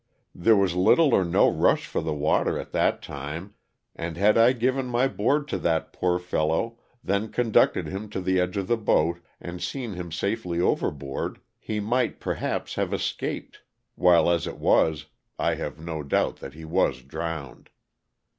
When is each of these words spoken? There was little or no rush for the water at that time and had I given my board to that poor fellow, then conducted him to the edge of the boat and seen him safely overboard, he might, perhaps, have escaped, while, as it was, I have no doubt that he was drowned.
There 0.33 0.55
was 0.55 0.73
little 0.75 1.13
or 1.13 1.23
no 1.23 1.47
rush 1.47 1.85
for 1.85 2.01
the 2.01 2.11
water 2.15 2.57
at 2.57 2.71
that 2.71 3.03
time 3.03 3.53
and 3.95 4.17
had 4.17 4.35
I 4.35 4.51
given 4.51 4.87
my 4.87 5.07
board 5.07 5.47
to 5.49 5.59
that 5.59 5.93
poor 5.93 6.17
fellow, 6.17 6.79
then 7.03 7.29
conducted 7.31 7.85
him 7.85 8.09
to 8.09 8.19
the 8.19 8.39
edge 8.39 8.57
of 8.57 8.65
the 8.67 8.77
boat 8.77 9.19
and 9.39 9.61
seen 9.61 9.93
him 9.93 10.11
safely 10.11 10.59
overboard, 10.59 11.39
he 11.59 11.79
might, 11.79 12.19
perhaps, 12.19 12.73
have 12.73 12.91
escaped, 12.93 13.61
while, 13.93 14.27
as 14.31 14.47
it 14.47 14.57
was, 14.57 15.05
I 15.37 15.53
have 15.53 15.77
no 15.77 16.01
doubt 16.01 16.37
that 16.37 16.55
he 16.55 16.65
was 16.65 17.03
drowned. 17.03 17.69